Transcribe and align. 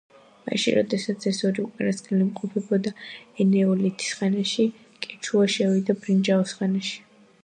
მაშინ, 0.45 0.75
როდესაც 0.77 1.25
ეს 1.31 1.41
ორი 1.49 1.61
უკანასკნელი 1.65 2.23
იმყოფებოდა 2.27 2.93
ენეოლითის 3.45 4.15
ხანაში, 4.21 4.65
კეჩუა 5.07 5.45
შევიდა 5.57 5.97
ბრინჯაოს 6.07 6.55
ხანაში. 6.61 6.97